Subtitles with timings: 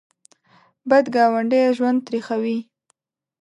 [0.89, 2.57] بد ګاونډی ژوند تریخوي